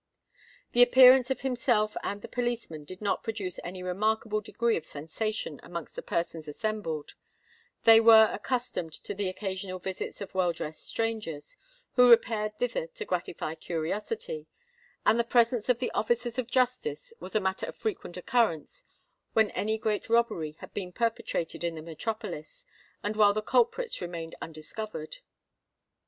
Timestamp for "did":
2.85-3.03